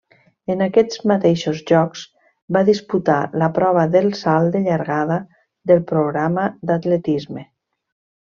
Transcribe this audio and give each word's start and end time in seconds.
En 0.51 0.61
aquests 0.65 1.01
mateixos 1.09 1.59
Jocs 1.71 2.05
va 2.57 2.63
disputar 2.69 3.17
la 3.43 3.49
prova 3.59 3.83
del 3.97 4.09
salt 4.21 4.55
de 4.57 4.63
llargada 4.69 5.19
del 5.73 5.85
programa 5.93 6.47
d'atletisme. 6.71 7.47